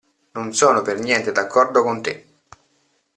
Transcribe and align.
Non 0.33 0.55
sono 0.55 0.81
per 0.81 0.97
niente 0.97 1.31
d'accordo 1.31 1.83
con 1.83 2.01
te. 2.01 2.25